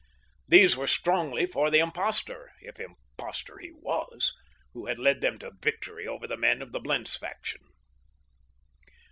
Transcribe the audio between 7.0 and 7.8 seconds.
faction.